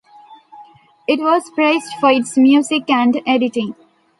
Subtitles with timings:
[1.07, 3.75] It was praised for its music and editing.